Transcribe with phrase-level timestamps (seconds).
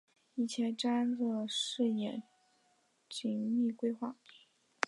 [0.33, 2.23] 以前瞻的视野
[3.07, 4.15] 缜密规划